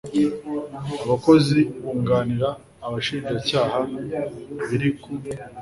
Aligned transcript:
Abakozi 1.03 1.59
bunganira 1.81 2.49
Abashinjacyaha 2.85 3.77
biri 4.69 4.89
ku 5.01 5.09